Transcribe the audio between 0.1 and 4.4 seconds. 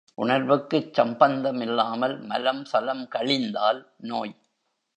உணர்வுக்குச் சம்பந்தமில்லாமல் மலம் சலம் கழிந்தால் நோய்.